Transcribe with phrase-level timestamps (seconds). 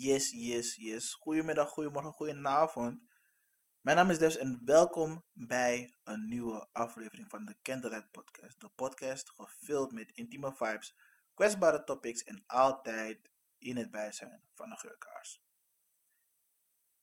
[0.00, 1.14] Yes, yes, yes.
[1.14, 3.02] Goedemiddag, goedemorgen, goedenavond.
[3.80, 8.60] Mijn naam is Des en welkom bij een nieuwe aflevering van de Candlelight Podcast.
[8.60, 10.96] De podcast gevuld met intieme vibes,
[11.34, 15.42] kwetsbare topics en altijd in het bijzijn van een geurkaars.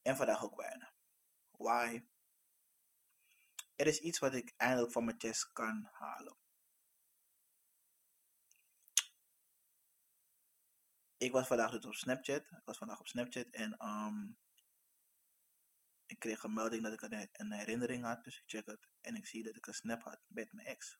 [0.01, 0.93] En vandaag ook bijna.
[1.51, 2.03] Why?
[3.75, 6.37] Er is iets wat ik eindelijk van mijn chest kan halen.
[11.25, 12.41] Ik was vandaag dus op Snapchat.
[12.41, 14.37] Ik was vandaag op Snapchat en um,
[16.05, 18.23] ik kreeg een melding dat ik een, herinnering had.
[18.23, 20.99] Dus ik check het en ik zie dat ik een snap had met mijn ex.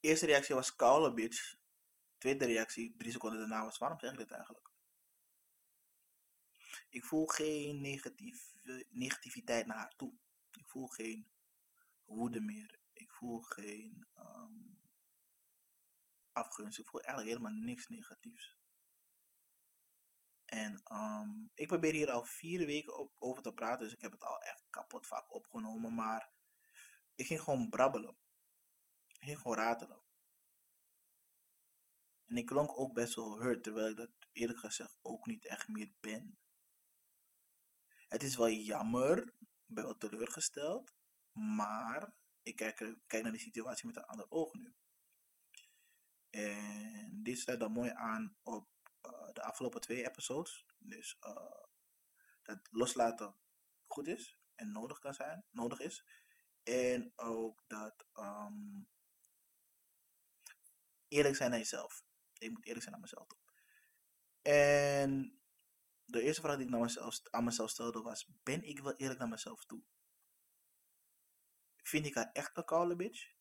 [0.00, 1.56] Eerste reactie was koude bitch.
[2.18, 4.70] Tweede reactie, drie seconden daarna was waarom zeg ik dit eigenlijk?
[6.88, 7.80] Ik voel geen
[8.90, 10.12] negativiteit naar haar toe.
[10.52, 11.26] Ik voel geen
[12.04, 12.78] woede meer.
[12.92, 14.65] Ik voel geen um,
[16.36, 16.78] afgunst.
[16.78, 18.56] Ik voel eigenlijk helemaal niks negatiefs.
[20.44, 24.22] En um, ik probeer hier al vier weken over te praten, dus ik heb het
[24.22, 25.94] al echt kapot vaak opgenomen.
[25.94, 26.30] Maar
[27.14, 28.16] ik ging gewoon brabbelen.
[29.06, 30.04] Ik ging gewoon ratelen.
[32.26, 35.68] En ik klonk ook best wel hurt, terwijl ik dat eerlijk gezegd ook niet echt
[35.68, 36.38] meer ben.
[38.08, 40.94] Het is wel jammer, ik ben wel teleurgesteld,
[41.32, 44.74] maar ik kijk, kijk naar de situatie met een ander oog nu.
[46.36, 48.68] En dit sluit dan mooi aan op
[49.02, 50.66] uh, de afgelopen twee episodes.
[50.78, 51.64] Dus uh,
[52.42, 53.34] dat loslaten
[53.86, 56.04] goed is en nodig kan zijn, nodig is.
[56.62, 58.88] En ook dat um,
[61.08, 62.04] eerlijk zijn naar jezelf.
[62.38, 63.38] Ik moet eerlijk zijn aan mezelf toe.
[64.42, 65.40] En
[66.04, 69.18] de eerste vraag die ik naar mezelf, aan mezelf stelde was: Ben ik wel eerlijk
[69.18, 69.82] naar mezelf toe?
[71.82, 73.35] Vind ik haar echt een koude bitch?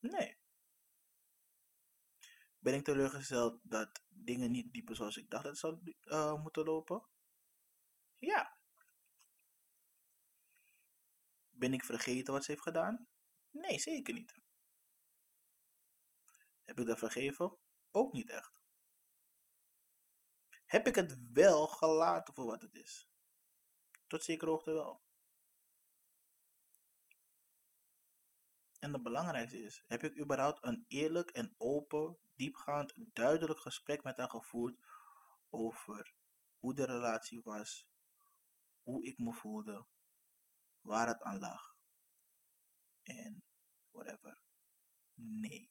[0.00, 0.38] Nee.
[2.58, 6.64] Ben ik teleurgesteld dat dingen niet dieper zoals ik dacht dat het zou uh, moeten
[6.64, 7.06] lopen?
[8.18, 8.58] Ja.
[11.50, 13.08] Ben ik vergeten wat ze heeft gedaan?
[13.50, 14.40] Nee, zeker niet.
[16.64, 17.58] Heb ik dat vergeven?
[17.90, 18.60] Ook niet echt.
[20.64, 23.08] Heb ik het wel gelaten voor wat het is?
[24.06, 25.02] Tot zekere hoogte wel.
[28.78, 34.16] En het belangrijkste is, heb ik überhaupt een eerlijk en open, diepgaand, duidelijk gesprek met
[34.16, 34.80] haar gevoerd
[35.50, 36.14] over
[36.58, 37.88] hoe de relatie was,
[38.82, 39.86] hoe ik me voelde,
[40.80, 41.76] waar het aan lag
[43.02, 43.44] en
[43.90, 44.42] whatever.
[45.14, 45.70] Nee.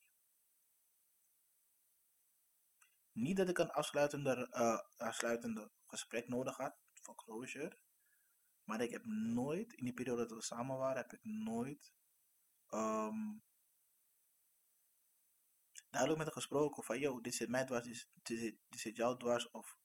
[3.11, 7.79] Niet dat ik een afsluitende, uh, gesprek nodig had voor closure,
[8.63, 11.93] maar ik heb nooit, in die periode dat we samen waren, heb ik nooit
[12.69, 13.43] um,
[15.89, 19.17] duidelijk met haar gesproken van, yo, dit zit mij dwars, dit, dit, dit zit jou
[19.17, 19.77] dwars, of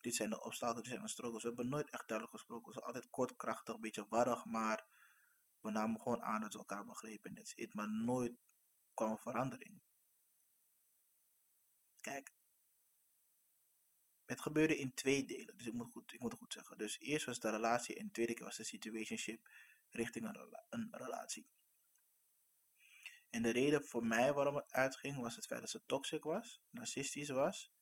[0.00, 1.42] dit zijn de obstakels, dit zijn de struggles.
[1.42, 2.66] We hebben nooit echt duidelijk gesproken.
[2.66, 4.86] Het was altijd kort, krachtig, een beetje warrig, maar
[5.60, 7.42] we namen gewoon aan dat we elkaar begrepen.
[7.72, 8.38] Maar nooit
[8.94, 9.82] kwam verandering.
[12.00, 12.32] Kijk,
[14.24, 16.78] het gebeurde in twee delen, dus ik moet, goed, ik moet het goed zeggen.
[16.78, 19.48] Dus eerst was de relatie en de tweede keer was de situationship
[19.90, 21.46] richting een relatie.
[23.32, 26.62] En de reden voor mij waarom het uitging was het feit dat ze toxic was,
[26.70, 27.72] narcistisch was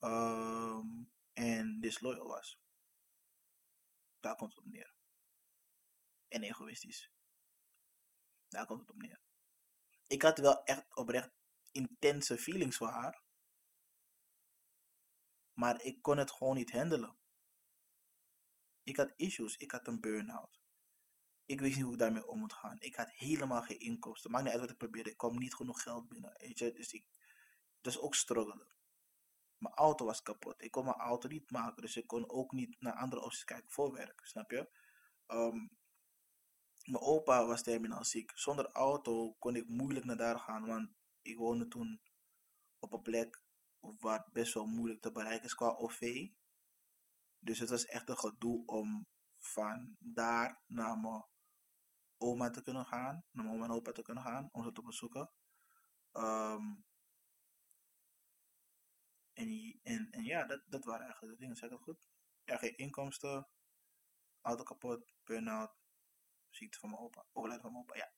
[0.00, 2.58] um, en disloyal was.
[4.20, 4.94] Daar komt het op neer.
[6.28, 7.10] En egoïstisch.
[8.48, 9.20] Daar komt het op neer.
[10.06, 11.30] Ik had wel echt oprecht
[11.70, 13.22] intense feelings voor haar.
[15.52, 17.18] Maar ik kon het gewoon niet handelen.
[18.82, 19.56] Ik had issues.
[19.56, 20.59] Ik had een burn-out.
[21.50, 22.76] Ik wist niet hoe ik daarmee om moet gaan.
[22.80, 24.30] Ik had helemaal geen inkomsten.
[24.30, 25.10] Maakt niet uit wat ik probeerde.
[25.10, 26.34] Ik kwam niet genoeg geld binnen.
[26.38, 26.72] Weet je?
[26.72, 27.04] Dus ik,
[27.80, 28.66] dus ook struggelen.
[29.58, 30.62] Mijn auto was kapot.
[30.62, 31.82] Ik kon mijn auto niet maken.
[31.82, 34.20] Dus ik kon ook niet naar andere opties kijken voor werk.
[34.24, 34.70] Snap je?
[35.26, 35.70] Um,
[36.84, 38.30] mijn opa was terminaal ziek.
[38.34, 40.66] Zonder auto kon ik moeilijk naar daar gaan.
[40.66, 40.90] Want
[41.22, 42.00] ik woonde toen
[42.78, 43.42] op een plek
[43.80, 46.28] waar best wel moeilijk te bereiken is qua OV.
[47.38, 49.06] Dus het was echt een gedoe om
[49.38, 51.28] van daar naar mijn
[52.20, 54.82] oma te kunnen gaan, naar mijn oma en opa te kunnen gaan, om ze te
[54.82, 55.30] bezoeken.
[59.32, 62.08] En, en, ja, dat, dat waren eigenlijk de dingen, zeg ik dat goed?
[62.44, 63.48] Ja, geen inkomsten,
[64.40, 65.72] auto kapot, burn-out,
[66.48, 68.12] ziekte van mijn opa, overlijden van mijn opa, ja.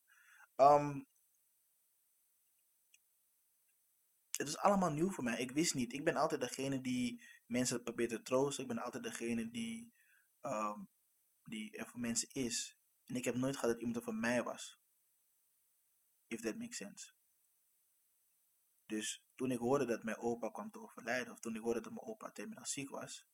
[4.30, 5.38] Het is allemaal nieuw voor mij.
[5.40, 5.92] Ik wist niet.
[5.92, 8.62] Ik ben altijd degene die mensen probeert te troosten.
[8.62, 9.92] Ik ben altijd degene die,
[10.42, 10.88] um,
[11.42, 12.81] die er voor mensen is.
[13.12, 14.80] En ik heb nooit gehad dat iemand er van mij was.
[16.26, 17.12] If that makes sense.
[18.86, 21.92] Dus toen ik hoorde dat mijn opa kwam te overlijden, of toen ik hoorde dat
[21.92, 23.28] mijn opa terminaal ziek was,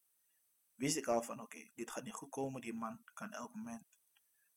[0.75, 2.61] wist ik al van oké, dit gaat niet goed komen.
[2.61, 3.87] Die man kan elk moment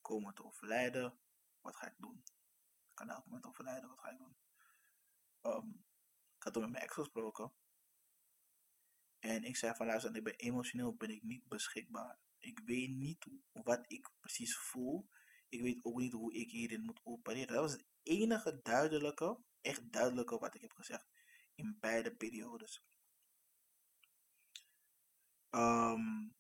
[0.02, 1.20] komen te overlijden.
[1.60, 2.24] Wat ga ik doen?
[2.94, 4.38] Kan elk moment overlijden, wat ga ik doen?
[6.36, 7.54] Ik had toen met mijn ex gesproken.
[9.20, 12.20] En ik zei van luister, ik ben emotioneel ben ik niet beschikbaar.
[12.42, 15.10] Ik weet niet wat ik precies voel.
[15.50, 17.54] Ik weet ook niet hoe ik hierin moet opereren.
[17.54, 21.08] Dat was het enige duidelijke, echt duidelijke wat ik heb gezegd
[21.56, 22.84] in beide periodes.
[25.50, 26.36] Um,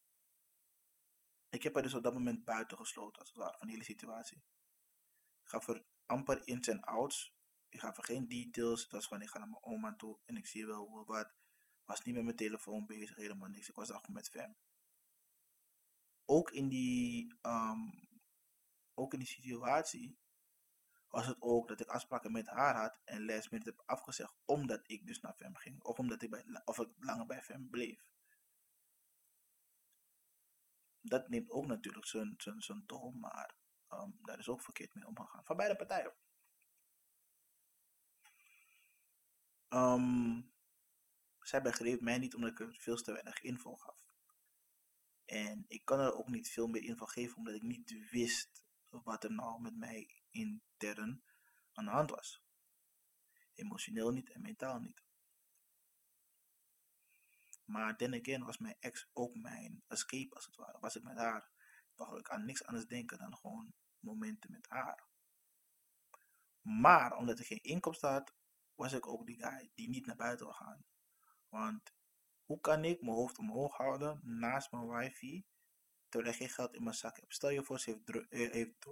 [1.50, 3.86] ik heb er dus op dat moment buiten gesloten, als het ware, van de hele
[3.86, 4.38] situatie.
[5.44, 7.33] Ik ga voor amper ins en outs.
[7.69, 8.81] Ik ga voor geen details.
[8.81, 11.33] Dat was van, ik ga naar mijn oma toe en ik zie wel hoe wat.
[11.86, 13.69] Was niet met mijn telefoon bezig, helemaal niks.
[13.69, 14.56] Ik was gewoon met fam.
[16.31, 18.09] Ook in die, um,
[18.93, 20.17] ook in die situatie
[21.07, 24.79] was het ook dat ik afspraken met haar had en les met heb afgezegd omdat
[24.83, 28.11] ik dus naar FEM ging of omdat ik, bij, of ik langer bij FEM bleef.
[31.01, 33.55] Dat neemt ook natuurlijk zijn, zijn, zijn tol, maar
[33.89, 35.45] um, daar is ook verkeerd mee omgegaan.
[35.45, 36.13] Van beide partijen.
[39.69, 40.53] Um,
[41.39, 44.00] zij begreep mij niet omdat ik er veel te weinig info gaf.
[45.31, 49.23] En ik kan er ook niet veel meer info geven omdat ik niet wist wat
[49.23, 51.23] er nou met mij intern
[51.73, 52.43] aan de hand was.
[53.53, 55.03] Emotioneel niet en mentaal niet.
[57.65, 60.79] Maar then again was mijn ex ook mijn escape als het ware.
[60.79, 61.49] Was ik met haar,
[61.95, 65.07] wou ik aan niks anders denken dan gewoon momenten met haar.
[66.61, 68.33] Maar omdat ik geen inkomsten had,
[68.75, 70.85] was ik ook die guy die niet naar buiten wil gaan.
[71.49, 71.93] Want
[72.51, 75.45] hoe kan ik mijn hoofd omhoog houden naast mijn wifi
[76.09, 77.31] terwijl ik geen geld in mijn zak heb?
[77.31, 78.88] Stel je voor, ze heeft, eh, heeft,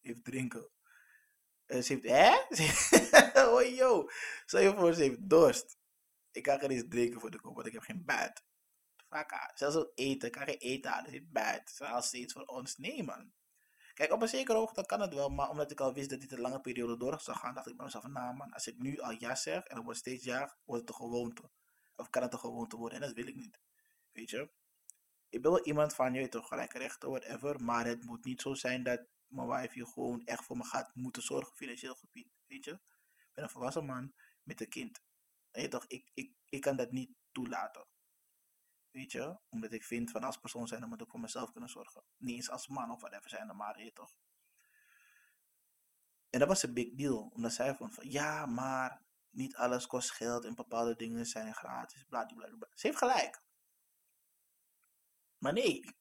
[0.00, 0.70] heeft drinken.
[1.66, 3.44] Uh, ze heeft, hè?
[3.48, 4.08] oh yo,
[4.46, 5.76] stel je voor, ze heeft dorst.
[6.30, 8.44] Ik kan geen eens drinken voor de kop, want ik heb geen bed.
[9.08, 9.50] Faka.
[9.54, 11.70] Zelfs ook eten, ik kan geen eten halen in bed.
[11.74, 12.76] Zelfs steeds voor ons.
[12.76, 13.32] Nee man.
[13.94, 16.32] Kijk, op een zekere hoogte kan het wel, maar omdat ik al wist dat dit
[16.32, 19.00] een lange periode door zou gaan, dacht ik bij mezelf, nou man, als ik nu
[19.00, 21.50] al ja zeg en het wordt steeds ja, wordt het een gewoonte.
[21.96, 23.60] Of kan het een gewoonte worden en dat wil ik niet.
[24.12, 24.50] Weet je?
[25.28, 28.82] Ik wel iemand van, je toch gelijk rechten, whatever, maar het moet niet zo zijn
[28.82, 32.28] dat mijn wife gewoon echt voor me gaat moeten zorgen, financieel gebied.
[32.46, 32.72] Weet je?
[32.72, 35.02] Ik ben een volwassen man met een kind.
[35.50, 37.86] Weet je toch, ik, ik, ik kan dat niet toelaten.
[38.90, 39.38] Weet je?
[39.48, 42.04] Omdat ik vind van als persoon zijn, dan moet ik voor mezelf kunnen zorgen.
[42.16, 44.14] Niet eens als man of whatever zijn, maar weet je toch.
[46.30, 47.30] En dat was een big deal.
[47.34, 49.02] Omdat zij van, ja, maar
[49.32, 52.04] niet alles kost geld en bepaalde dingen zijn gratis.
[52.04, 52.68] Bla, bla, bla.
[52.74, 53.42] Ze heeft gelijk.
[55.38, 55.96] Maar nee.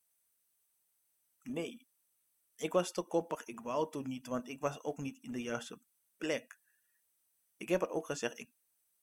[1.44, 1.88] Nee.
[2.56, 5.42] Ik was te koppig, ik wou toen niet, want ik was ook niet in de
[5.42, 5.80] juiste
[6.18, 6.60] plek.
[7.58, 8.50] Ik heb er ook gezegd, ik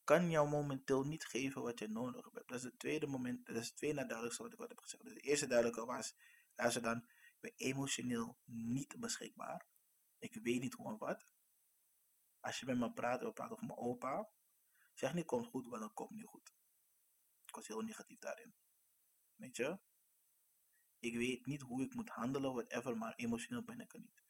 [0.04, 2.48] kan jou momenteel niet geven wat je nodig hebt.
[2.48, 5.02] Dat is het tweede moment, dat is het tweede duidelijkste wat ik wat heb gezegd.
[5.02, 6.14] Dus de eerste duidelijke was,
[6.56, 9.66] luister dan, ik ben emotioneel niet beschikbaar.
[10.18, 11.32] Ik weet niet hoe en wat.
[12.40, 14.30] Als je met me praat, we praten over mijn opa,
[14.94, 16.54] zeg niet komt goed, want dan komt niet goed.
[17.44, 18.54] Ik was heel negatief daarin.
[19.34, 19.78] Weet je?
[20.98, 24.22] Ik weet niet hoe ik moet handelen, whatever, maar emotioneel ben ik er niet.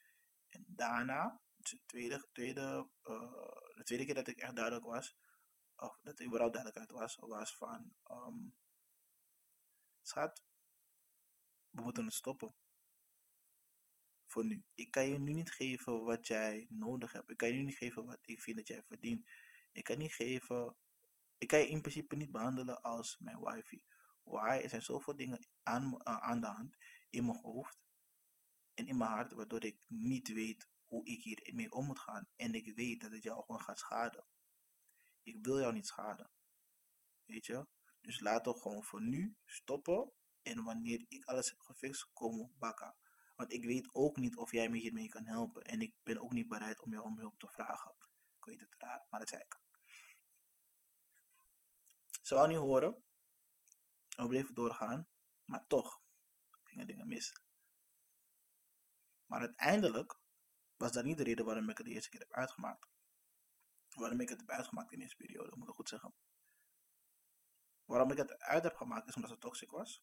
[0.48, 5.16] En daarna, de tweede, tweede, uh, de tweede keer dat ik echt duidelijk was,
[5.76, 8.54] of dat ik überhaupt duidelijkheid was, was van, um,
[10.02, 10.42] schat,
[11.70, 12.54] we moeten het stoppen.
[14.28, 14.64] Voor nu.
[14.74, 17.30] Ik kan je nu niet geven wat jij nodig hebt.
[17.30, 19.28] Ik kan je nu niet geven wat ik vind dat jij verdient.
[19.72, 20.76] Ik kan niet geven,
[21.38, 23.84] ik kan je in principe niet behandelen als mijn wifi.
[24.22, 24.60] Why?
[24.62, 26.76] Er zijn zoveel dingen aan, aan de hand
[27.10, 27.78] in mijn hoofd
[28.74, 32.28] en in mijn hart, waardoor ik niet weet hoe ik hiermee om moet gaan.
[32.36, 34.24] En ik weet dat het jou gewoon gaat schaden.
[35.22, 36.30] Ik wil jou niet schaden.
[37.24, 37.66] Weet je?
[38.00, 40.12] Dus laat toch gewoon voor nu stoppen.
[40.42, 42.94] En wanneer ik alles heb gefixt, komen bakken.
[43.38, 45.62] Want ik weet ook niet of jij me hiermee kan helpen.
[45.62, 47.94] En ik ben ook niet bereid om jou om hulp te vragen.
[48.36, 49.60] Ik weet het raar, maar dat zei ik.
[52.22, 53.04] Ze wou niet horen.
[54.08, 55.08] We bleven doorgaan.
[55.44, 56.00] Maar toch
[56.62, 57.40] gingen dingen mis.
[59.26, 60.20] Maar uiteindelijk
[60.76, 62.88] was dat niet de reden waarom ik het de eerste keer heb uitgemaakt.
[63.88, 66.14] Waarom ik het heb uitgemaakt in deze periode, moet ik goed zeggen.
[67.84, 70.02] Waarom ik het uit heb gemaakt is omdat het toxic was.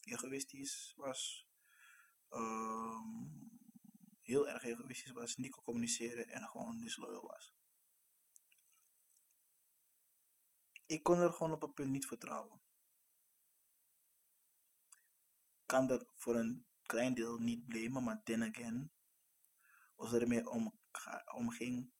[0.00, 1.47] Egoïstisch was.
[2.30, 3.50] Um,
[4.22, 5.36] heel erg egoïstisch was.
[5.36, 7.54] Niet kon communiceren en gewoon disloyal was.
[10.86, 12.60] Ik kon er gewoon op een punt niet vertrouwen.
[15.66, 18.92] Kan dat voor een klein deel niet blamen, maar then again,
[19.94, 20.78] als er om,
[21.34, 21.90] omging,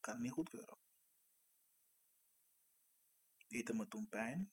[0.00, 0.78] kan het niet goedkeuren.
[3.48, 4.52] deed me toen pijn.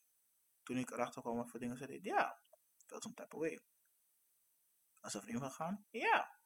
[0.64, 2.42] Toen ik erachter kwam wat voor dingen ze deed, ja,
[2.86, 3.60] felt some type of way.
[5.00, 6.38] Als een vriend gegaan, ja.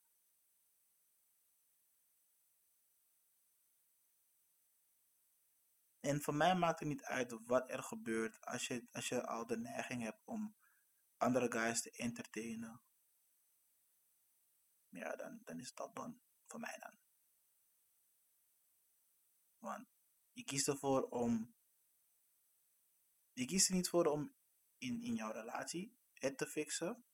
[6.00, 9.46] En voor mij maakt het niet uit wat er gebeurt als je, als je al
[9.46, 10.56] de neiging hebt om
[11.18, 12.82] andere guys te entertainen.
[14.90, 17.00] Ja, dan, dan is dat dan voor mij dan.
[19.58, 19.88] Want
[20.32, 21.56] je kiest ervoor om.
[23.34, 24.36] Je kiest er niet voor om
[24.78, 27.06] in, in jouw relatie het te fixen.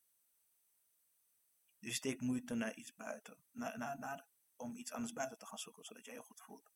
[1.80, 3.38] Dus steek moeite naar iets buiten.
[3.52, 6.72] Naar, naar, om iets anders buiten te gaan zoeken, zodat jij je goed voelt.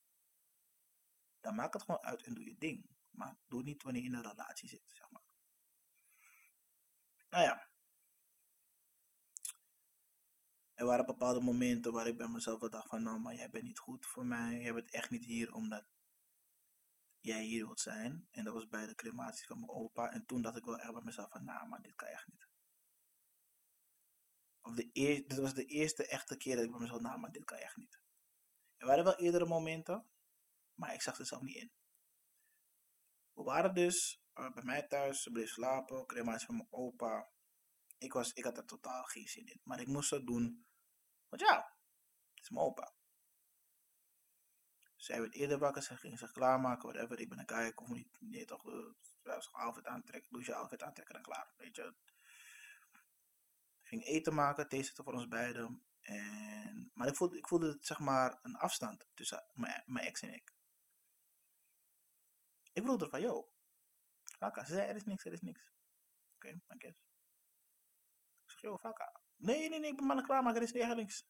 [1.39, 2.89] Dan maak het gewoon uit en doe je ding.
[3.09, 5.23] Maar doe niet wanneer je in een relatie zit, zeg maar.
[7.29, 7.69] Nou ja.
[10.73, 13.79] Er waren bepaalde momenten waar ik bij mezelf dacht van, nou, maar jij bent niet
[13.79, 14.61] goed voor mij.
[14.61, 15.85] Jij bent echt niet hier omdat
[17.19, 18.27] jij hier wilt zijn.
[18.31, 20.11] En dat was bij de crematie van mijn opa.
[20.11, 22.50] En toen dacht ik wel echt bij mezelf van, nou, maar dit kan echt niet.
[24.71, 27.43] Of eerste, dit was de eerste echte keer dat ik bij mezelf, nou, maar dit
[27.43, 28.01] kan echt niet.
[28.77, 30.09] Er waren wel eerdere momenten,
[30.73, 31.71] maar ik zag ze zelf niet in.
[33.33, 37.29] We waren dus uh, bij mij thuis, ze bleef slapen, crematie van mijn opa.
[37.97, 40.65] Ik, was, ik had er totaal geen zin in, maar ik moest het doen,
[41.29, 41.55] want ja,
[42.33, 42.93] het is mijn opa.
[44.95, 47.19] Zij werd eerder wakker, ze ging zich klaarmaken, whatever.
[47.19, 48.65] Ik ben een guy, ik hoef niet, nee toch,
[49.23, 51.95] uh, outfit aantrekken, douche, outfit aantrekken en klaar, weet je.
[53.91, 55.83] Ging eten maken, thee zetten voor ons beiden.
[56.01, 60.33] En, maar ik voelde, ik voelde zeg maar een afstand tussen mijn, mijn ex en
[60.33, 60.53] ik.
[62.73, 63.51] Ik er van, yo,
[64.23, 64.65] Faka.
[64.65, 65.71] Ze zei, er is niks, er is niks.
[66.35, 66.95] Oké, okay, I.
[68.43, 69.21] Ik zeg, yo, Faka.
[69.35, 71.27] Nee, nee, nee, ik ben maar klaar, maar er is echt niks.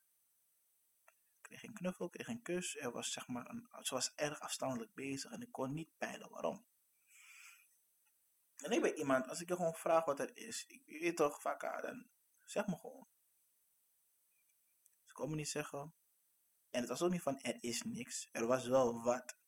[1.36, 2.78] Ik kreeg geen knuffel, ik kreeg geen kus.
[2.78, 6.30] Er was, zeg maar, een, ze was erg afstandelijk bezig en ik kon niet peilen
[6.30, 6.66] waarom.
[8.56, 11.42] En ik ben iemand, als ik je gewoon vraag wat er is, ik weet toch,
[11.42, 12.10] Faka, dan
[12.52, 13.08] zeg me gewoon.
[15.06, 15.94] Ze kon me niet zeggen.
[16.70, 18.30] En het was ook niet van, er is niks.
[18.32, 19.40] Er was wel wat.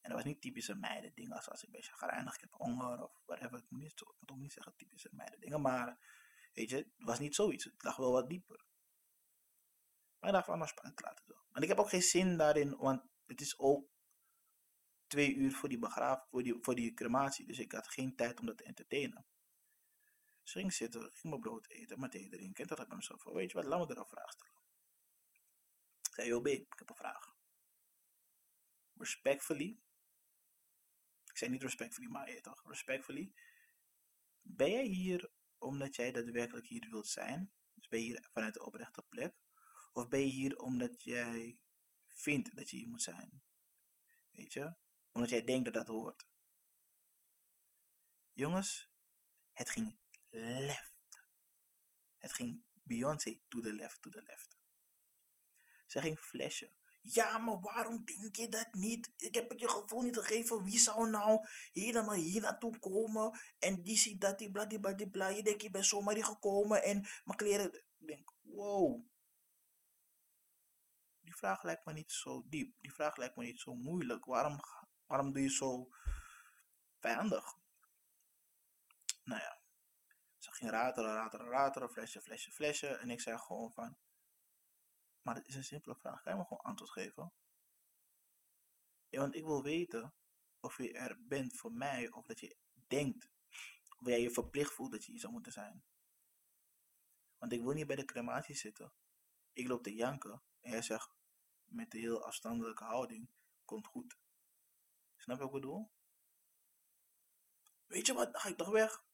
[0.00, 3.02] En dat was niet typische meiden dingen, als, als ik beetje chagrijnig, ik heb honger
[3.02, 3.58] of whatever.
[3.58, 5.98] Ik moet, niet, ik ook niet zeggen typische meiden dingen, maar
[6.52, 7.64] weet je, het was niet zoiets.
[7.64, 8.64] Het lag wel wat dieper.
[10.18, 11.34] Maar ik dacht van, nou spannend laten zo.
[11.52, 13.88] En ik heb ook geen zin daarin, want het is ook
[15.06, 17.46] twee uur voor die begraaf, voor die, voor die crematie.
[17.46, 19.26] Dus ik had geen tijd om dat te entertainen.
[20.50, 22.62] Dus ging zitten, ging mijn brood eten, mijn thee drinken.
[22.62, 24.62] En toen had ik mezelf van, weet je wat, laat me er een vraag stellen.
[26.02, 27.36] Ik zei, ik heb een vraag.
[28.94, 29.80] Respectfully,
[31.24, 33.32] ik zei niet respectfully, maar je toch, respectfully.
[34.40, 37.52] Ben jij hier omdat jij daadwerkelijk hier wilt zijn?
[37.74, 39.34] Dus ben je hier vanuit de oprechte plek?
[39.92, 41.58] Of ben je hier omdat jij
[42.06, 43.42] vindt dat je hier moet zijn?
[44.30, 44.74] Weet je?
[45.12, 46.28] Omdat jij denkt dat dat hoort.
[48.32, 48.90] Jongens,
[49.52, 49.98] het ging
[50.30, 51.22] left.
[52.16, 54.58] Het ging Beyoncé to the left, to the left.
[55.86, 56.70] Ze ging flashen.
[57.02, 59.12] Ja, maar waarom denk je dat niet?
[59.16, 60.64] Ik heb het je gevoel niet gegeven.
[60.64, 63.38] Wie zou nou helemaal hier naartoe komen?
[63.58, 65.28] En die ziet dat, die bladibladibla.
[65.28, 67.74] Je denkt, je bent zomaar hier gekomen en mijn kleren...
[67.74, 69.04] Ik denk, wow.
[71.20, 72.74] Die vraag lijkt me niet zo diep.
[72.80, 74.24] Die vraag lijkt me niet zo moeilijk.
[74.24, 74.60] Waarom,
[75.06, 75.88] waarom doe je zo
[76.98, 77.58] vijandig?
[79.24, 79.59] Nou ja.
[80.40, 81.90] Ze ging rateren, rateren, rateren.
[81.90, 82.88] Flesje, flesje, flesje.
[82.88, 83.96] En ik zei gewoon van...
[85.22, 86.22] Maar het is een simpele vraag.
[86.22, 87.32] Kan je me gewoon antwoord geven?
[89.08, 90.14] Ja, want ik wil weten
[90.60, 92.56] of je er bent voor mij of dat je
[92.86, 93.30] denkt
[93.98, 95.84] of jij je verplicht voelt dat je hier zou moeten zijn.
[97.38, 98.92] Want ik wil niet bij de crematie zitten.
[99.52, 101.14] Ik loop te janken en jij zegt
[101.64, 103.30] met de heel afstandelijke houding:
[103.64, 104.18] komt goed.
[105.16, 105.90] Snap je wat ik bedoel?
[107.86, 109.04] Weet je wat, dan ga ik toch weg.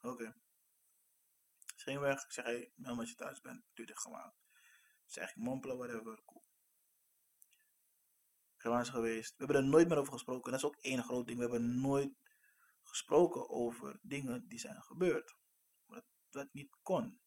[0.00, 0.08] Oké.
[0.08, 2.00] Okay.
[2.00, 2.24] Weg.
[2.24, 3.64] Ik zeg: hé, hey, als je thuis bent.
[3.74, 4.32] Duur dit gewoon.
[5.06, 6.22] Zeg ik mompelen, whatever.
[6.24, 6.44] Cool.
[8.56, 9.30] Geweest.
[9.30, 10.50] We hebben er nooit meer over gesproken.
[10.50, 11.38] Dat is ook één groot ding.
[11.38, 12.12] We hebben nooit
[12.82, 15.36] gesproken over dingen die zijn gebeurd.
[15.84, 17.20] Wat, dat niet kon.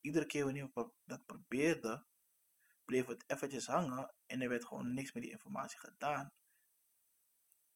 [0.00, 2.06] Iedere keer wanneer we dat probeerden,
[2.84, 6.32] bleef het eventjes hangen en er werd gewoon niks met die informatie gedaan.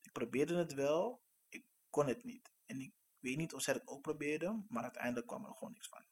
[0.01, 2.51] Ik probeerde het wel, ik kon het niet.
[2.65, 5.87] En ik weet niet of zij het ook probeerden, maar uiteindelijk kwam er gewoon niks
[5.87, 6.03] van.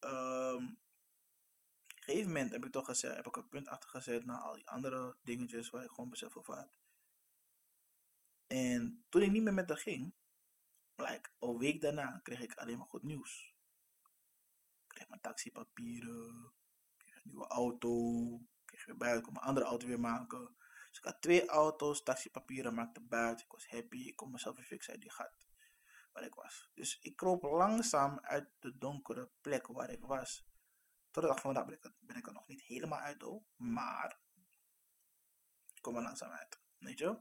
[0.00, 0.78] Um,
[2.00, 4.38] op een gegeven moment heb ik toch gezet, heb ik een punt achter gezet naar
[4.38, 6.78] al die andere dingetjes waar ik gewoon besef over had.
[8.46, 10.14] En toen ik niet meer met haar ging,
[10.96, 13.54] like, een week daarna kreeg ik alleen maar goed nieuws.
[14.82, 16.52] Ik kreeg mijn taxipapieren,
[16.96, 17.92] kreeg een nieuwe auto,
[18.64, 20.56] kreeg weer bij, ik kon mijn andere auto weer maken.
[20.90, 23.44] Dus ik had twee auto's, taxipapieren maakte buiten.
[23.44, 23.98] Ik was happy.
[23.98, 25.48] Ik kon mezelf weer fixen uit die gat
[26.12, 26.70] waar ik was.
[26.74, 30.48] Dus ik kroop langzaam uit de donkere plek waar ik was.
[31.10, 33.42] Tot de dag van vandaag ben ik, er nog niet helemaal uit, hoor.
[33.56, 34.20] Maar
[35.74, 36.60] ik kom er langzaam uit.
[36.78, 37.18] Weet je?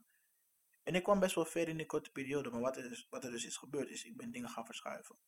[0.84, 2.50] En ik kwam best wel ver in die korte periode.
[2.50, 5.20] Maar wat er, dus, wat er dus is gebeurd is, ik ben dingen gaan verschuiven.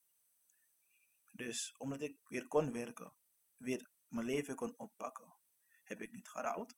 [1.32, 3.14] Dus omdat ik weer kon werken,
[3.58, 5.36] weer mijn leven kon oppakken,
[5.84, 6.78] heb ik niet gerouwd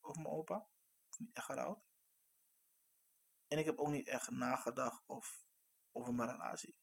[0.00, 0.68] over mijn opa.
[1.18, 1.84] Niet echt gerouwd.
[3.46, 5.44] En ik heb ook niet echt nagedacht of,
[5.92, 6.76] over mijn relatie.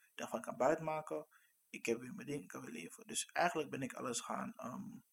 [0.00, 1.26] Ik dacht van, ik kan buiten maken.
[1.68, 3.06] Ik heb weer mijn ding, ik kan weer leven.
[3.06, 4.54] Dus eigenlijk ben ik alles gaan...
[4.64, 5.04] Um,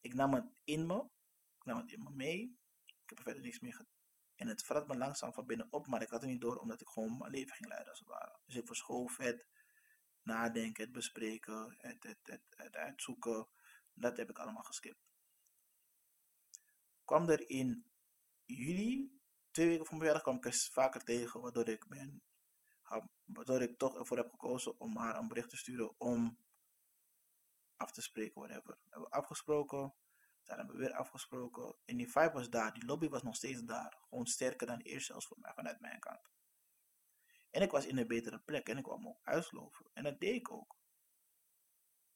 [0.00, 1.10] ik nam het in me.
[1.56, 2.58] Ik nam het in me mee.
[2.84, 3.92] Ik heb er verder niks mee gedaan.
[4.34, 6.80] En het vrat me langzaam van binnen op, maar ik had het niet door omdat
[6.80, 8.38] ik gewoon mijn leven ging leiden als het ware.
[8.44, 9.46] Dus ik verschoof het
[10.22, 13.48] nadenken, het bespreken, het, het, het, het uitzoeken.
[13.92, 15.13] Dat heb ik allemaal geskipt.
[17.04, 17.86] Kwam er in
[18.44, 19.20] juli,
[19.50, 22.22] twee weken voor mijn kwam ik er vaker tegen, waardoor ik ben,
[23.24, 26.38] waardoor ik toch ervoor heb gekozen om haar een bericht te sturen om
[27.76, 28.78] af te spreken, whatever.
[28.82, 29.94] We hebben afgesproken,
[30.44, 31.76] daar hebben we weer afgesproken.
[31.84, 33.96] En die vibe was daar, die lobby was nog steeds daar.
[34.08, 36.30] Gewoon sterker dan eerst zelfs voor mij, vanuit mijn kant.
[37.50, 39.86] En ik was in een betere plek en ik kwam ook uitsloven.
[39.92, 40.76] En dat deed ik ook.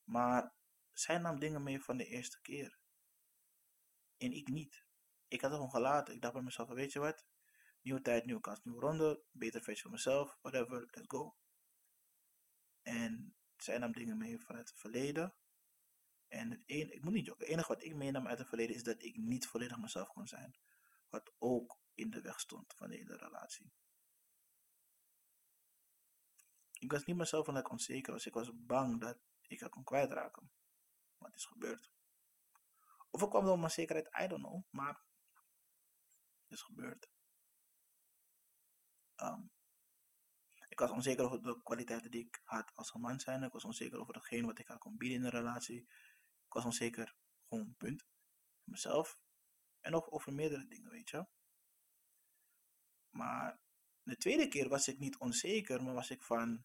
[0.05, 0.53] Maar
[0.93, 2.79] zij nam dingen mee van de eerste keer.
[4.19, 4.85] En ik niet.
[5.29, 6.15] Ik had het gewoon gelaten.
[6.15, 7.27] Ik dacht bij mezelf, weet je wat?
[7.83, 9.23] Nieuwe tijd, nieuwe kans, nieuwe ronde.
[9.31, 10.39] Beter versie voor mezelf.
[10.41, 11.37] Whatever, let's go.
[12.83, 15.35] En zij nam dingen mee vanuit het verleden.
[16.29, 18.77] En het enige, ik moet niet jokken, het enige wat ik meenam uit het verleden
[18.77, 20.59] is dat ik niet volledig mezelf kon zijn.
[21.09, 23.73] Wat ook in de weg stond van de hele relatie.
[26.73, 28.27] Ik was niet mezelf omdat ik onzeker was.
[28.27, 30.51] Ik was bang dat ik het kon kwijtraken.
[31.19, 31.93] Wat is gebeurd.
[33.11, 34.63] Of ik kwam door mijn zekerheid, I don't know.
[34.71, 35.03] Maar
[36.43, 37.09] het is gebeurd.
[39.17, 39.51] Um,
[40.69, 43.43] ik was onzeker over de kwaliteiten die ik had als een man zijn.
[43.43, 45.81] Ik was onzeker over datgene wat ik had kon bieden in een relatie.
[46.47, 47.15] Ik was onzeker,
[47.49, 48.07] gewoon punt.
[48.65, 49.19] Mezelf.
[49.81, 51.27] En ook over meerdere dingen, weet je.
[53.11, 53.61] Maar
[54.03, 56.65] de tweede keer was ik niet onzeker, maar was ik van.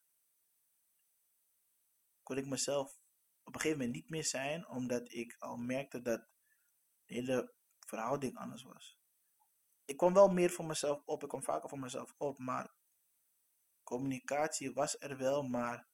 [2.23, 2.99] kon ik mezelf
[3.43, 6.27] op een gegeven moment niet meer zijn, omdat ik al merkte dat
[7.05, 8.97] hele verhouding anders was.
[9.85, 12.73] Ik kwam wel meer voor mezelf op, ik kwam vaker voor mezelf op, maar
[13.83, 15.87] communicatie was er wel, maar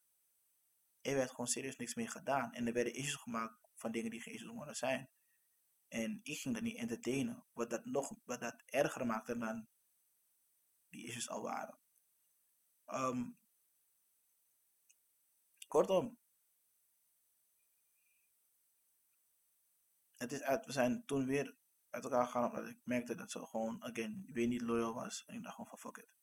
[1.02, 2.54] er werd gewoon serieus niks meer gedaan.
[2.54, 5.10] En er werden issues gemaakt van dingen die geen issues mogen zijn.
[5.88, 9.68] En ik ging dat niet entertainen, wat dat nog wat dat erger maakte dan
[10.90, 11.80] die issues al waren.
[12.86, 13.38] Um,
[15.68, 16.19] kortom,
[20.20, 21.56] het is uit, we zijn toen weer
[21.90, 25.26] uit elkaar gegaan omdat ik merkte dat ze gewoon, again, weer niet loyal was.
[25.26, 26.18] En ik dacht gewoon van fuck it.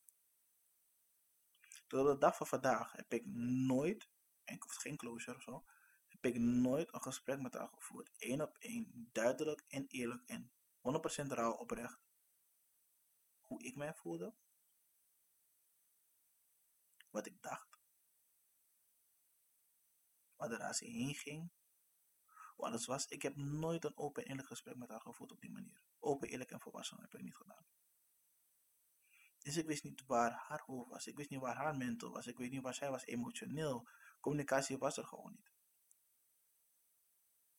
[1.87, 4.09] Tot de dag van vandaag heb ik nooit,
[4.45, 5.65] en hoef geen closure of zo,
[6.07, 8.11] heb ik nooit een gesprek met haar gevoerd.
[8.19, 12.01] Eén op één, duidelijk en eerlijk en 100% rauw oprecht.
[13.41, 14.35] Hoe ik mij voelde.
[17.11, 17.79] Wat ik dacht.
[20.37, 21.51] Waar de relatie heen ging.
[22.57, 23.07] Hoe alles was.
[23.07, 25.81] Ik heb nooit een open en eerlijk gesprek met haar gevoerd op die manier.
[25.99, 27.67] Open, eerlijk en volwassen heb ik niet gedaan.
[29.39, 31.07] Dus ik wist niet waar haar hoofd was.
[31.07, 32.27] Ik wist niet waar haar mental was.
[32.27, 33.89] Ik weet niet waar zij was emotioneel.
[34.21, 35.55] Communicatie was er gewoon niet.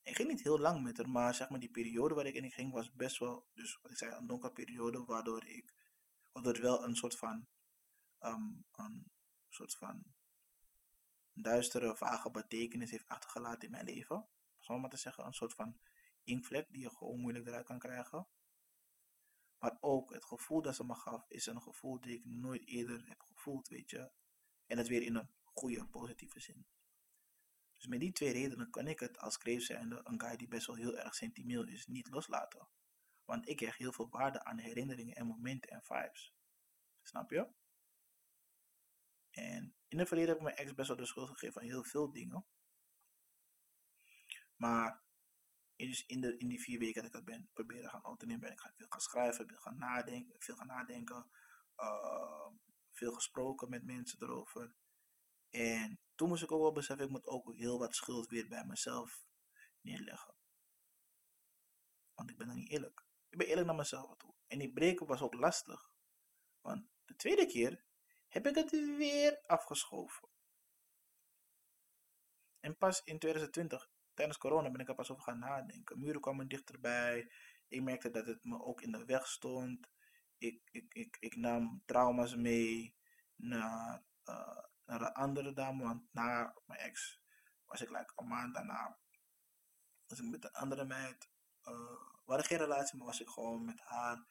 [0.02, 2.52] Ik ging niet heel lang met haar, maar zeg maar die periode waar ik in
[2.52, 5.74] ging was best wel, dus wat ik zei, een donkere periode, waardoor ik,
[6.32, 7.48] waardoor het wel een soort van,
[8.20, 9.12] um, een
[9.50, 10.04] soort van
[11.34, 14.28] duistere, vage betekenis heeft achtergelaten in mijn leven.
[14.68, 15.80] Zal maar te zeggen, een soort van
[16.24, 18.28] inkvlek die je gewoon moeilijk eruit kan krijgen.
[19.60, 23.08] Maar ook het gevoel dat ze me gaf, is een gevoel die ik nooit eerder
[23.08, 24.12] heb gevoeld, weet je.
[24.66, 26.68] En het weer in een goede, positieve zin.
[27.74, 30.68] Dus met die twee redenen kan ik het als kreef zijnde, een guy die best
[30.68, 32.70] wel heel erg sentimenteel is, niet loslaten.
[33.26, 36.34] Want ik krijg heel veel waarde aan herinneringen en momenten en vibes.
[37.02, 37.48] Snap je?
[39.30, 41.84] En in het verleden heb ik mijn ex best wel de schuld gegeven van heel
[41.84, 42.46] veel dingen.
[44.58, 45.02] Maar
[45.86, 48.52] dus in, de, in die vier weken dat ik dat ben proberen gaan ondernemen, ben
[48.52, 51.32] ik veel gaan schrijven, veel gaan nadenken, veel gaan nadenken,
[51.78, 52.48] uh,
[52.92, 54.76] veel gesproken met mensen erover.
[55.50, 58.66] En toen moest ik ook wel beseffen, ik moet ook heel wat schuld weer bij
[58.66, 59.26] mezelf
[59.82, 60.36] neerleggen.
[62.14, 63.06] Want ik ben dan niet eerlijk.
[63.30, 64.34] Ik ben eerlijk naar mezelf toe.
[64.48, 65.92] En die breken was ook lastig.
[66.62, 67.86] Want de tweede keer
[68.28, 70.30] heb ik het weer afgeschoven.
[72.60, 76.00] En pas in 2020 tijdens corona ben ik er pas over gaan nadenken.
[76.00, 77.32] Muren kwamen dichterbij.
[77.68, 79.90] Ik merkte dat het me ook in de weg stond.
[80.38, 82.96] Ik, ik, ik, ik nam trauma's mee
[83.36, 85.84] naar, uh, naar een andere dame.
[85.84, 87.22] Want na mijn ex
[87.66, 88.98] was ik like, een maand daarna
[90.08, 91.30] was ik met een andere meid.
[91.64, 91.74] Uh,
[92.26, 94.26] we hadden geen relatie, maar was ik gewoon met haar.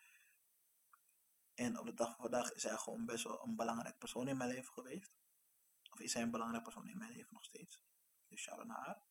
[1.55, 4.37] En op de dag van vandaag is zij gewoon best wel een belangrijk persoon in
[4.37, 5.12] mijn leven geweest.
[5.90, 7.83] Of is zij een belangrijk persoon in mijn leven nog steeds.
[8.29, 9.03] Dus shout naar haar.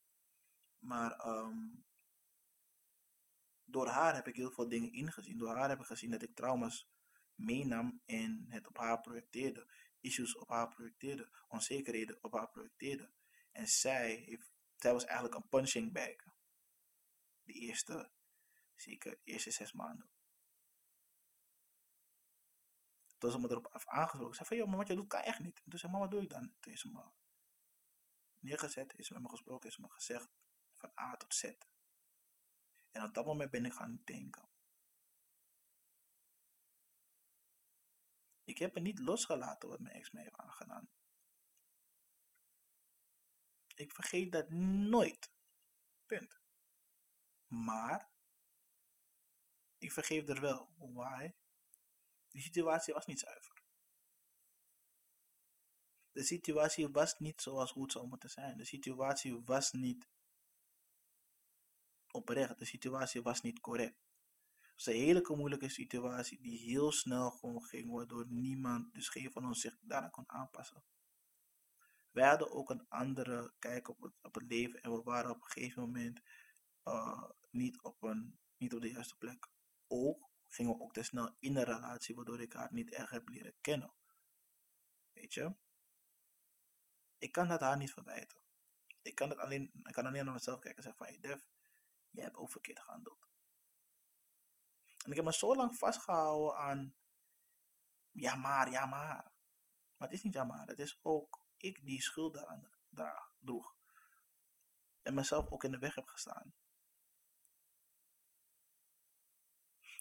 [0.86, 1.86] Maar um,
[3.64, 5.38] door haar heb ik heel veel dingen ingezien.
[5.38, 6.88] Door haar heb ik gezien dat ik trauma's
[7.36, 9.68] meenam en het op haar projecteerde.
[10.00, 11.30] Issues op haar projecteerde.
[11.48, 13.12] Onzekerheden op haar projecteerde.
[13.52, 16.16] En zij, heeft, zij was eigenlijk een punching bag.
[17.44, 18.12] De eerste,
[18.76, 20.10] zeker, de eerste zes maanden.
[23.18, 24.28] Toen ze me erop aangesproken.
[24.28, 25.62] Ik zei van, joh, wat je doet kan echt niet.
[25.64, 26.54] En toen zei mama, doe ik dan?
[26.60, 27.04] Toen is ze me
[28.40, 30.30] neergezet, is met me gesproken, is me gezegd
[30.78, 31.44] van A tot Z.
[32.92, 34.50] En op dat moment ben ik gaan denken.
[38.44, 40.90] Ik heb het niet losgelaten wat mijn ex mij heeft aangedaan.
[43.76, 45.32] Ik vergeet dat nooit.
[46.06, 46.42] Punt.
[47.48, 48.12] Maar
[49.78, 50.74] ik vergeef er wel.
[50.78, 51.32] Why?
[52.30, 53.64] Die situatie was niet zuiver.
[56.12, 58.58] De situatie was niet zoals het zou moeten zijn.
[58.58, 60.08] De situatie was niet
[62.16, 62.60] oprecht.
[62.60, 64.04] De situatie was niet correct.
[64.60, 69.32] Het was een hele moeilijke situatie die heel snel gewoon ging, waardoor niemand, dus geen
[69.32, 70.84] van ons zich daarna kon aanpassen.
[72.12, 75.42] Wij hadden ook een andere kijk op het, op het leven en we waren op
[75.42, 76.22] een gegeven moment
[76.84, 79.48] uh, niet, op een, niet op de juiste plek.
[79.88, 83.30] Ook gingen we ook te snel in een relatie, waardoor ik haar niet echt heb
[83.30, 83.94] leren kennen.
[85.14, 85.56] Weet je?
[87.18, 88.40] Ik kan dat haar niet verwijten.
[89.02, 91.48] Ik kan, het alleen, ik kan alleen naar mezelf kijken en zeggen van, hey Def,
[92.16, 93.28] je hebt ook verkeerd gehandeld.
[95.04, 96.96] En ik heb me zo lang vastgehouden aan,
[98.12, 99.34] ja maar, ja maar.
[99.98, 103.76] Maar het is niet ja maar, het is ook ik die schuld daaraan daar droeg.
[105.02, 106.54] En mezelf ook in de weg heb gestaan.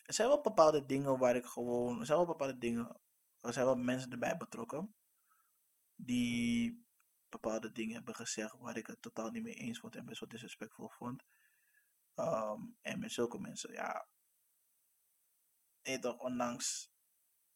[0.04, 3.00] Er zijn wel bepaalde dingen waar ik gewoon, er zijn wel bepaalde dingen,
[3.40, 4.94] er zijn wel mensen erbij betrokken.
[5.94, 6.86] Die
[7.28, 10.28] bepaalde dingen hebben gezegd waar ik het totaal niet mee eens vond en best wel
[10.28, 11.24] disrespectvol vond.
[12.16, 14.08] Um, en met zulke mensen, ja.
[15.82, 16.92] En toch, ondanks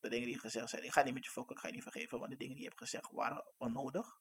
[0.00, 1.82] de dingen die gezegd zijn, ik ga niet met je fokken, ik ga je niet
[1.82, 4.20] vergeven, want de dingen die je hebt gezegd waren onnodig.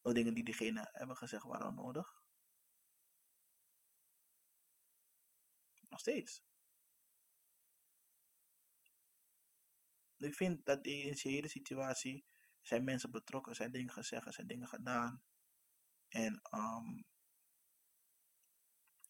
[0.00, 2.22] De dingen die diegene hebben gezegd waren onnodig.
[5.88, 6.44] Nog steeds.
[10.16, 12.24] Ik vind dat in deze hele situatie
[12.60, 15.24] zijn mensen betrokken, zijn dingen gezegd, zijn dingen gedaan.
[16.08, 17.06] En um,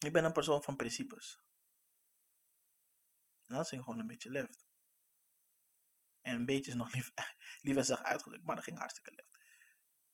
[0.03, 1.41] ik ben een persoon van principes.
[3.45, 4.67] En dat ging gewoon een beetje left.
[6.21, 7.11] En een beetje is nog lief,
[7.61, 9.37] liever zeg uitgedrukt, maar dat ging hartstikke left.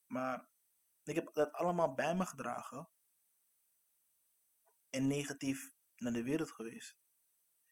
[0.05, 0.49] Maar
[1.03, 2.89] ik heb dat allemaal bij me gedragen.
[4.89, 6.97] En negatief naar de wereld geweest.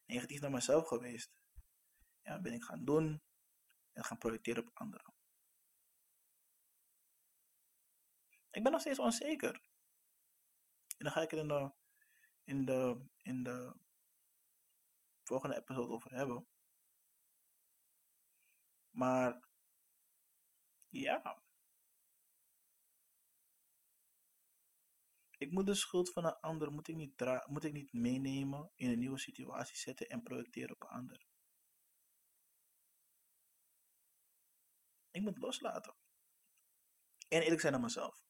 [0.06, 1.36] Negatief naar mezelf geweest.
[2.22, 3.22] Ja, ben ik gaan doen.
[3.92, 5.14] En gaan projecteren op anderen.
[8.52, 9.54] Ik ben nog steeds onzeker.
[10.98, 11.72] En dan ga ik in de,
[12.48, 13.76] in de, in de
[15.24, 16.48] volgende episode over hebben.
[18.92, 19.48] Maar
[20.90, 21.42] ja.
[25.38, 28.90] Ik moet de schuld van een ander moet ik niet, moet ik niet meenemen, in
[28.90, 31.26] een nieuwe situatie zetten en projecteren op een ander.
[35.12, 35.96] Ik moet loslaten.
[37.28, 38.27] En eerlijk zijn naar mezelf.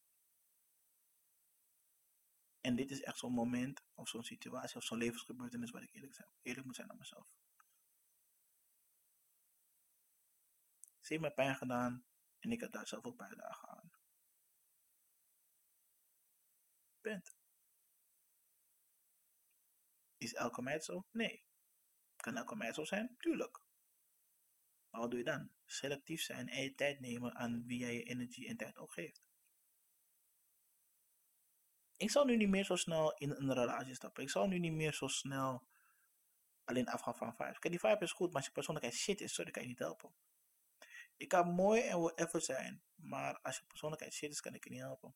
[2.68, 6.14] En dit is echt zo'n moment, of zo'n situatie, of zo'n levensgebeurtenis waar ik eerlijk,
[6.14, 7.28] zijn, eerlijk moet zijn naar mezelf.
[11.00, 12.06] Ze heeft mij pijn gedaan
[12.40, 13.92] en ik heb daar zelf ook bijdrage aan.
[17.02, 17.38] Punt.
[20.18, 21.06] Is elke meid zo?
[21.12, 21.46] Nee.
[22.16, 23.16] Kan elke meid zo zijn?
[23.18, 23.62] Tuurlijk.
[24.90, 25.52] Maar wat doe je dan?
[25.66, 29.27] Selectief zijn en je tijd nemen aan wie jij je energie en tijd ook geeft.
[31.98, 34.24] Ik zal nu niet meer zo snel in een relatie stappen.
[34.24, 35.68] Ik zal nu niet meer zo snel
[36.64, 37.60] alleen afgaan van vibes.
[37.60, 39.80] Kijk, die vibe is goed, maar als je persoonlijkheid shit is, sorry, kan je niet
[39.80, 40.14] helpen.
[41.18, 44.70] Ik kan mooi en whatever zijn, maar als je persoonlijkheid shit is, kan ik je
[44.70, 45.16] niet helpen.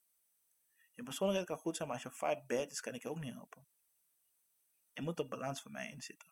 [0.91, 3.20] Je persoonlijkheid kan goed zijn, maar als je vibe bad is, kan ik je ook
[3.20, 3.67] niet helpen.
[4.94, 6.30] Er moet een balans voor mij in zitten.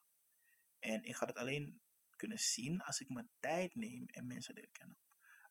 [0.79, 1.81] En ik ga het alleen
[2.15, 4.97] kunnen zien als ik mijn tijd neem en mensen leer kennen.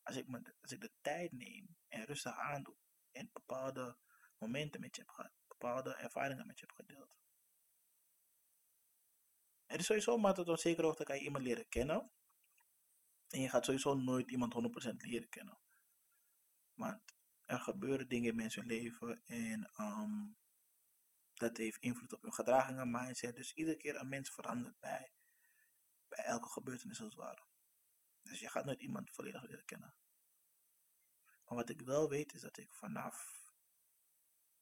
[0.03, 2.77] Als ik, me, als ik de tijd neem en rustig aandoe
[3.13, 3.97] en bepaalde
[4.39, 5.33] momenten met je heb gehad.
[5.49, 7.17] bepaalde ervaringen met je heb gedeeld.
[9.67, 12.11] Het is sowieso maar tot een zekere hoogte kan je iemand leren kennen.
[13.29, 14.55] En je gaat sowieso nooit iemand
[14.91, 15.59] 100% leren kennen.
[16.75, 17.03] Want
[17.45, 20.37] er gebeuren dingen in mensen leven en um,
[21.35, 23.37] dat heeft invloed op hun gedraging en mindset.
[23.37, 25.13] Dus iedere keer een mens verandert bij,
[26.09, 27.47] bij elke gebeurtenis als het ware.
[28.23, 29.95] Dus je gaat nooit iemand volledig leren kennen.
[31.45, 33.38] Maar wat ik wel weet is dat ik vanaf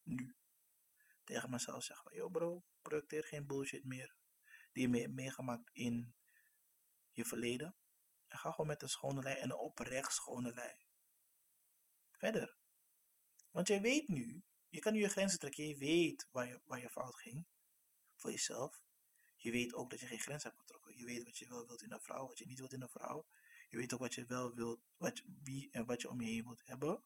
[0.07, 0.37] nu
[1.25, 4.17] tegen mezelf zeg: Yo bro, projecteer geen bullshit meer
[4.73, 6.15] die je meegemaakt in
[7.11, 7.77] je verleden.
[8.27, 10.75] En ga gewoon met een schone lei en een oprecht schone lei.
[12.11, 12.57] Verder.
[13.51, 16.81] Want jij weet nu, je kan nu je grenzen trekken, je weet waar je, waar
[16.81, 17.47] je fout ging.
[18.17, 18.85] Voor jezelf.
[19.37, 20.97] Je weet ook dat je geen grens hebt getrokken.
[20.97, 22.89] Je weet wat je wel wilt in een vrouw, wat je niet wilt in een
[22.89, 23.27] vrouw.
[23.69, 26.45] Je weet ook wat je wel wilt, wat, wie en wat je om je heen
[26.45, 27.05] wilt hebben.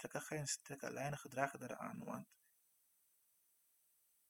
[0.00, 0.46] Trek er geen
[0.78, 2.26] er lijnen, gedragen eraan, want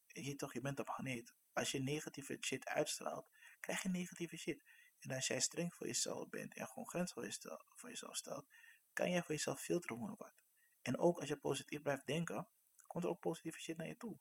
[0.07, 1.35] je, toch, je bent een magneet.
[1.53, 3.29] Als je negatieve shit uitstraalt,
[3.61, 4.65] krijg je negatieve shit.
[4.99, 8.49] En als jij streng voor jezelf bent en gewoon grenzen voor jezelf, voor jezelf stelt,
[8.93, 10.35] kan jij voor jezelf filteren hoe wat.
[10.83, 12.49] En ook als je positief blijft denken,
[12.87, 14.19] komt er ook positieve shit naar je toe.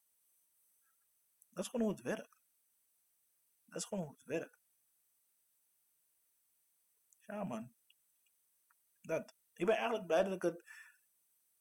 [1.49, 2.37] Dat is gewoon hoe het werkt.
[3.65, 4.59] Dat is gewoon hoe het werkt.
[7.21, 7.73] Ja, man.
[9.01, 9.35] Dat.
[9.53, 10.63] Ik ben eigenlijk blij dat ik het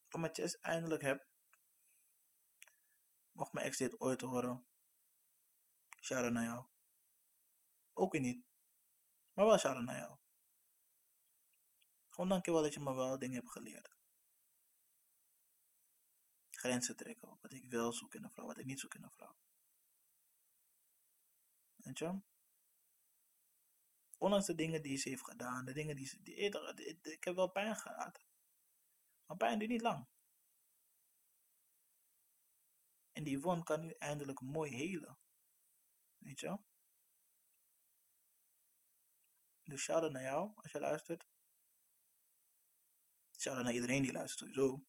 [0.09, 1.27] van mijn chest eindelijk heb.
[3.31, 4.67] Mocht mijn ex dit ooit horen.
[6.01, 6.65] Shout naar jou.
[7.93, 8.45] Ook weer niet.
[9.33, 10.17] Maar wel shout naar jou.
[12.09, 13.97] Gewoon dankjewel dat je me wel dingen hebt geleerd.
[16.49, 17.37] Grenzen trekken.
[17.41, 19.37] Wat ik wel zoek in een vrouw, wat ik niet zoek in een vrouw.
[21.75, 22.21] Weet je?
[24.17, 26.21] Ondanks de dingen die ze heeft gedaan, de dingen die ze.
[26.21, 26.35] Die,
[27.01, 28.28] ik heb wel pijn gehad.
[29.29, 30.07] Maar pijn duurt niet lang.
[33.11, 35.17] En die wond kan nu eindelijk mooi helen.
[36.17, 36.59] Weet je?
[39.63, 41.27] Dus shout naar jou als je luistert.
[43.37, 44.85] Shout naar iedereen die luistert sowieso.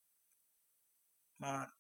[1.37, 1.77] Maar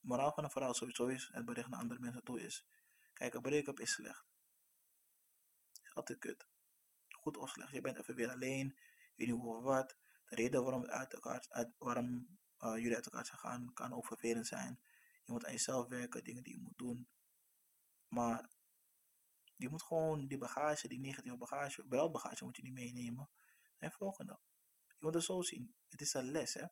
[0.00, 2.66] moraal van een verhaal sowieso is, het bericht naar andere mensen toe is.
[3.12, 4.26] Kijk, een break-up is slecht.
[5.94, 6.48] Altijd kut.
[7.08, 7.72] Goed of slecht.
[7.72, 8.66] Je bent even weer alleen.
[8.66, 9.96] Je weet niet hoe of wat.
[10.26, 14.18] De reden waarom, het uit elkaar, uit, waarom uh, jullie uit elkaar gaan kan ook
[14.40, 14.80] zijn.
[15.24, 17.08] Je moet aan jezelf werken, dingen die je moet doen.
[18.08, 18.50] Maar
[19.56, 23.30] je moet gewoon die bagage, die negatieve bagage, bagage moet je niet meenemen.
[23.78, 24.38] En volgende.
[24.86, 25.74] Je moet het zo zien.
[25.88, 26.66] Het is een les, hè.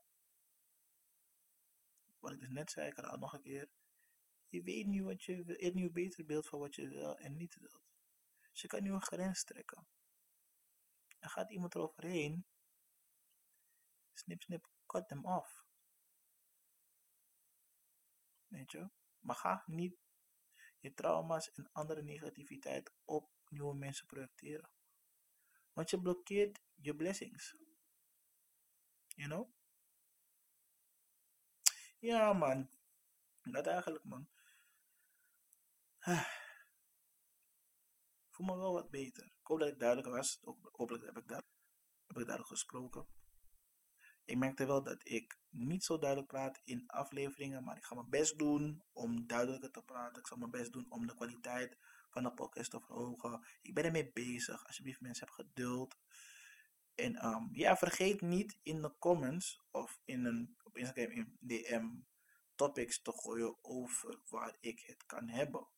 [2.18, 3.70] Wat ik dus net zei, ik had nog een keer.
[4.48, 5.56] Je weet nu wat je wil.
[5.56, 7.82] Je hebt nu een beter beeld van wat je wil en niet wilt.
[8.50, 9.86] Dus je kan nu een grens trekken.
[11.18, 12.46] En gaat iemand eroverheen.
[14.14, 15.64] Snip, snip, cut them off.
[18.46, 18.90] Weet je?
[19.20, 19.98] Maar ga niet
[20.78, 24.70] je trauma's en andere negativiteit op nieuwe mensen projecteren.
[25.72, 27.56] Want je blokkeert je blessings.
[29.06, 29.52] You know?
[31.98, 32.70] Ja, man.
[33.42, 34.28] Dat eigenlijk, man.
[38.30, 39.24] voel me wel wat beter.
[39.24, 40.40] Ik hoop dat ik duidelijk was.
[40.62, 41.44] Hopelijk heb ik, dat,
[42.06, 43.06] heb ik duidelijk gesproken.
[44.24, 48.10] Ik merkte wel dat ik niet zo duidelijk praat in afleveringen, maar ik ga mijn
[48.10, 50.18] best doen om duidelijker te praten.
[50.18, 51.76] Ik zal mijn best doen om de kwaliteit
[52.10, 53.46] van de podcast te verhogen.
[53.62, 54.66] Ik ben ermee bezig.
[54.66, 55.96] Alsjeblieft, mensen, heb geduld.
[56.94, 61.88] En um, ja, vergeet niet in de comments of in een, op Instagram in DM
[62.54, 65.68] topics te gooien over waar ik het kan hebben.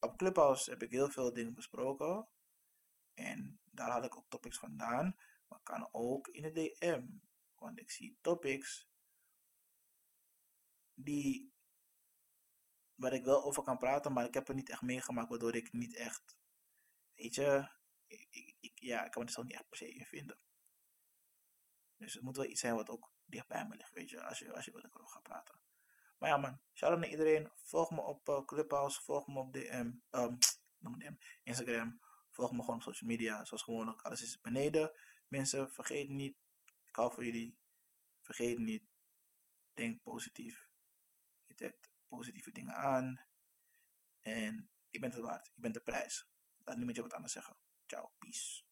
[0.00, 2.28] Op Clubhouse heb ik heel veel dingen besproken.
[3.14, 5.16] En daar had ik ook topics vandaan.
[5.48, 7.06] Maar kan ook in de DM.
[7.54, 8.88] Want ik zie topics
[10.94, 11.52] die
[12.94, 15.72] waar ik wel over kan praten, maar ik heb er niet echt meegemaakt, waardoor ik
[15.72, 16.38] niet echt,
[17.14, 17.68] weet je,
[18.60, 20.38] ik, ja, ik kan me er niet echt per se in vinden.
[21.96, 24.38] Dus het moet wel iets zijn wat ook dicht bij me ligt, weet je, als
[24.38, 25.60] je, als je wil erover gaat praten.
[26.18, 27.50] Maar ja man, shout out naar iedereen.
[27.54, 30.38] Volg me op uh, Clubhouse, volg me op DM, um,
[30.78, 32.00] DM, Instagram.
[32.30, 34.02] Volg me gewoon op social media, zoals gewoonlijk.
[34.02, 34.92] Alles is beneden.
[35.28, 36.36] Mensen, vergeet niet,
[36.84, 37.58] ik hou van jullie.
[38.20, 38.82] Vergeet niet,
[39.74, 40.68] denk positief.
[41.46, 43.20] Je trekt positieve dingen aan.
[44.20, 46.28] En ik ben het waard, ik ben de prijs.
[46.64, 47.56] Laat niemand je wat anders zeggen.
[47.86, 48.67] Ciao, peace.